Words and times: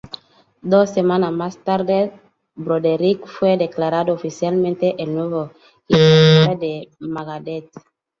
Dos 0.63 0.89
semanas 0.89 1.31
más 1.31 1.63
tarde, 1.63 2.11
Broderick 2.55 3.27
fue 3.27 3.55
declarado 3.55 4.13
oficialmente 4.15 4.95
el 4.97 5.13
nuevo 5.13 5.51
guitarrista 5.87 6.55
de 6.55 6.89
Megadeth. 6.97 7.71